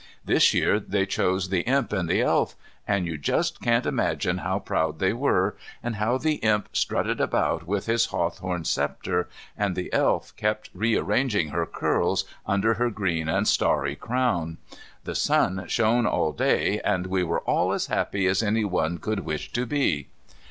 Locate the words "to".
19.53-19.67